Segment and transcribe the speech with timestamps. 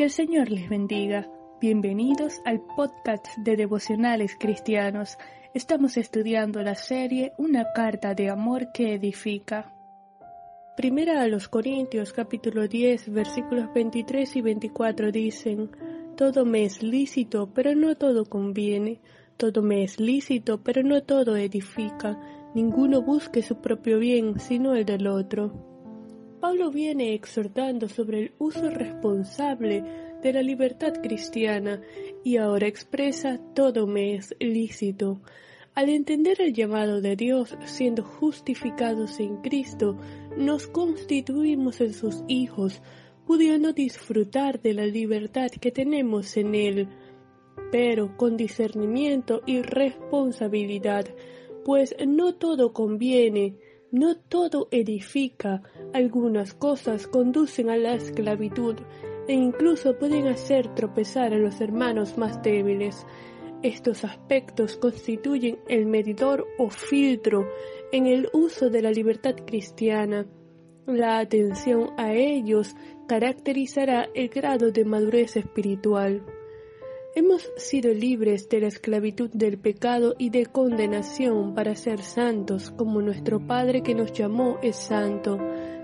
[0.00, 1.28] Que el Señor les bendiga.
[1.60, 5.18] Bienvenidos al podcast de devocionales cristianos.
[5.52, 9.74] Estamos estudiando la serie Una carta de amor que edifica.
[10.74, 15.70] Primera a los Corintios capítulo 10 versículos 23 y 24 dicen,
[16.16, 19.02] Todo me es lícito, pero no todo conviene.
[19.36, 22.18] Todo me es lícito, pero no todo edifica.
[22.54, 25.69] Ninguno busque su propio bien, sino el del otro.
[26.40, 29.84] Pablo viene exhortando sobre el uso responsable
[30.22, 31.82] de la libertad cristiana
[32.24, 35.20] y ahora expresa todo me es lícito.
[35.74, 39.98] Al entender el llamado de Dios, siendo justificados en Cristo,
[40.36, 42.82] nos constituimos en sus hijos,
[43.26, 46.88] pudiendo disfrutar de la libertad que tenemos en Él,
[47.70, 51.06] pero con discernimiento y responsabilidad,
[51.64, 53.56] pues no todo conviene,
[53.92, 55.62] no todo edifica,
[55.92, 58.76] algunas cosas conducen a la esclavitud
[59.26, 63.06] e incluso pueden hacer tropezar a los hermanos más débiles.
[63.62, 67.46] Estos aspectos constituyen el medidor o filtro
[67.92, 70.26] en el uso de la libertad cristiana.
[70.86, 72.74] La atención a ellos
[73.06, 76.24] caracterizará el grado de madurez espiritual.
[77.12, 83.02] Hemos sido libres de la esclavitud del pecado y de condenación para ser santos, como
[83.02, 85.36] nuestro Padre que nos llamó es santo.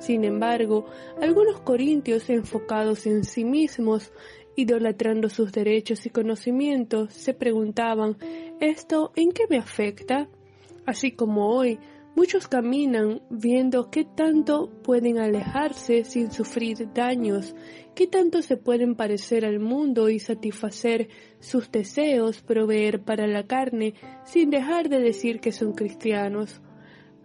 [0.00, 0.84] Sin embargo,
[1.20, 4.12] algunos corintios enfocados en sí mismos,
[4.56, 8.16] idolatrando sus derechos y conocimientos, se preguntaban,
[8.58, 10.28] ¿esto en qué me afecta?
[10.86, 11.78] Así como hoy,
[12.14, 17.54] Muchos caminan viendo qué tanto pueden alejarse sin sufrir daños,
[17.94, 21.08] qué tanto se pueden parecer al mundo y satisfacer
[21.40, 26.60] sus deseos, proveer para la carne, sin dejar de decir que son cristianos.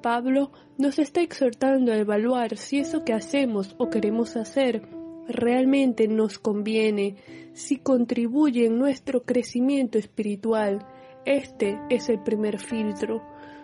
[0.02, 4.84] Pablo nos está exhortando a evaluar si eso que hacemos o queremos hacer
[5.28, 7.18] realmente nos conviene,
[7.54, 10.86] si contribuye en nuestro crecimiento espiritual.
[11.26, 13.22] Este es el primer filtro.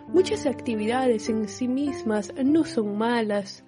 [0.08, 3.64] Muchas actividades en sí mismas no son malas,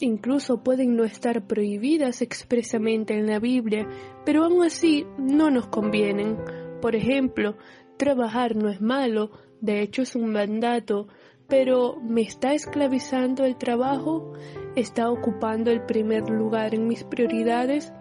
[0.00, 3.86] incluso pueden no estar prohibidas expresamente en la Biblia,
[4.24, 6.36] pero aún así no nos convienen.
[6.80, 7.56] Por ejemplo,
[7.96, 9.30] trabajar no es malo,
[9.60, 11.08] de hecho es un mandato,
[11.48, 14.32] pero ¿me está esclavizando el trabajo?
[14.74, 17.92] ¿Está ocupando el primer lugar en mis prioridades?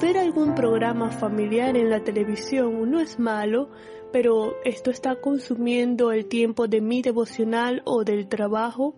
[0.00, 3.70] Ver algún programa familiar en la televisión no es malo,
[4.12, 8.96] pero esto está consumiendo el tiempo de mi devocional o del trabajo.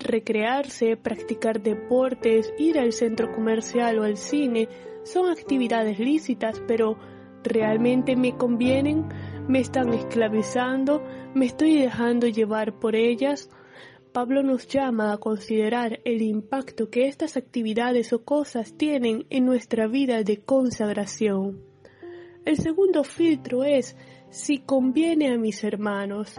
[0.00, 4.68] Recrearse, practicar deportes, ir al centro comercial o al cine
[5.04, 6.96] son actividades lícitas, pero
[7.44, 9.10] ¿realmente me convienen?
[9.46, 11.04] ¿Me están esclavizando?
[11.34, 13.48] ¿Me estoy dejando llevar por ellas?
[14.12, 19.86] Pablo nos llama a considerar el impacto que estas actividades o cosas tienen en nuestra
[19.86, 21.62] vida de consagración.
[22.44, 23.96] El segundo filtro es
[24.28, 26.36] si conviene a mis hermanos.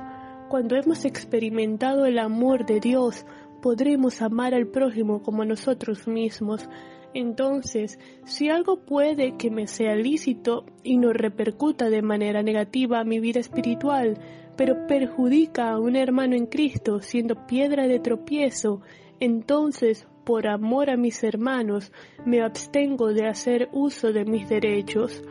[0.50, 3.26] Cuando hemos experimentado el amor de Dios,
[3.64, 6.70] podremos amar al prójimo como a nosotros mismos.
[7.14, 13.04] Entonces, si algo puede que me sea lícito y no repercuta de manera negativa a
[13.04, 14.18] mi vida espiritual,
[14.56, 18.82] pero perjudica a un hermano en Cristo siendo piedra de tropiezo,
[19.20, 21.92] entonces, por amor a mis hermanos,
[22.26, 25.24] me abstengo de hacer uso de mis derechos.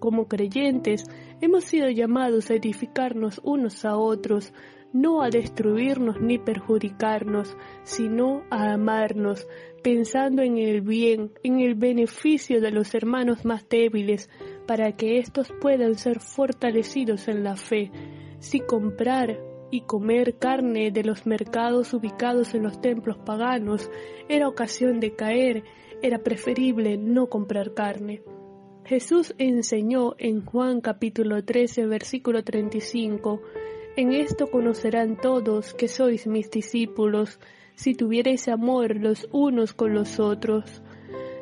[0.00, 1.04] Como creyentes,
[1.40, 4.52] hemos sido llamados a edificarnos unos a otros,
[4.92, 9.46] no a destruirnos ni perjudicarnos, sino a amarnos,
[9.82, 14.30] pensando en el bien, en el beneficio de los hermanos más débiles,
[14.66, 17.90] para que éstos puedan ser fortalecidos en la fe
[18.42, 19.38] si comprar
[19.70, 23.88] y comer carne de los mercados ubicados en los templos paganos
[24.28, 25.62] era ocasión de caer,
[26.02, 28.22] era preferible no comprar carne.
[28.84, 33.40] Jesús enseñó en Juan capítulo 13 versículo 35,
[33.94, 37.38] En esto conocerán todos que sois mis discípulos,
[37.74, 40.82] si tuviereis amor los unos con los otros.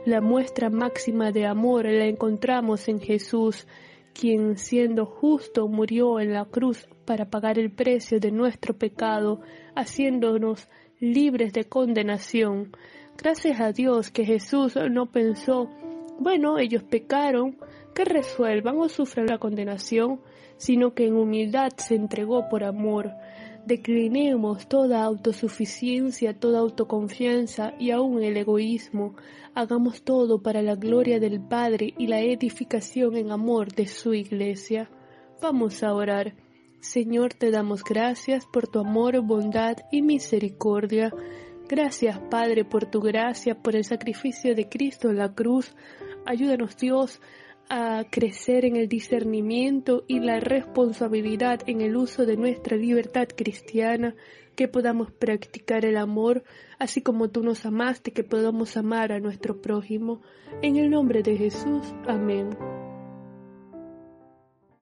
[0.05, 3.69] La muestra máxima de amor la encontramos en Jesús,
[4.15, 9.43] quien siendo justo murió en la cruz para pagar el precio de nuestro pecado,
[9.77, 10.67] haciéndonos
[10.99, 12.73] libres de condenación.
[13.17, 15.71] Gracias a Dios que Jesús no pensó,
[16.19, 17.59] bueno, ellos pecaron,
[17.95, 20.21] que resuelvan o sufran la condenación,
[20.57, 23.13] sino que en humildad se entregó por amor.
[23.67, 29.15] Declinemos toda autosuficiencia, toda autoconfianza y aun el egoísmo.
[29.55, 34.91] Hagamos todo para la gloria del Padre y la edificación en amor de su iglesia.
[35.43, 36.35] Vamos a orar.
[36.81, 41.13] Señor, te damos gracias por tu amor, bondad y misericordia.
[41.69, 45.77] Gracias, Padre, por tu gracia, por el sacrificio de Cristo en la cruz.
[46.25, 47.21] Ayúdanos, Dios,
[47.71, 54.17] a crecer en el discernimiento y la responsabilidad en el uso de nuestra libertad cristiana,
[54.57, 56.43] que podamos practicar el amor,
[56.81, 60.21] así como tú nos amaste, que podamos amar a nuestro prójimo.
[60.63, 61.95] En el nombre de Jesús.
[62.09, 62.51] Amén.